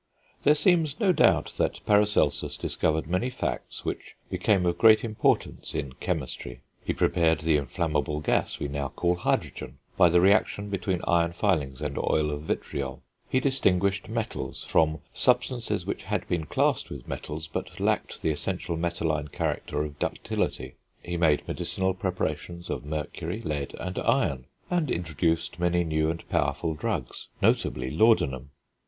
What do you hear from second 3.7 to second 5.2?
which became of great